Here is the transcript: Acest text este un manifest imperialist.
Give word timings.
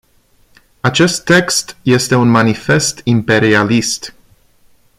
Acest 0.79 1.23
text 1.23 1.77
este 1.83 2.15
un 2.15 2.27
manifest 2.29 3.01
imperialist. 3.03 4.13